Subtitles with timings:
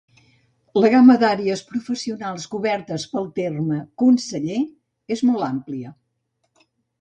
[0.83, 4.59] La gama d'àrees professionals cobertes pel terme "conseller"
[5.17, 5.95] és molt amplia.